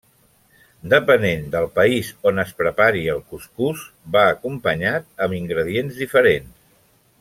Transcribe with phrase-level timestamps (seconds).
[0.93, 6.55] Depenent del país on es prepari el cuscús va acompanyat amb ingredients diferents.